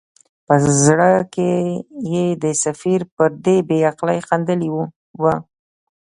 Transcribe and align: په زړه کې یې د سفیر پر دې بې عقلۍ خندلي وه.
په 0.47 0.55
زړه 0.85 1.11
کې 1.33 1.51
یې 2.11 2.25
د 2.43 2.45
سفیر 2.63 3.01
پر 3.15 3.29
دې 3.45 3.57
بې 3.67 3.77
عقلۍ 3.89 4.19
خندلي 4.27 4.69
وه. 5.21 5.35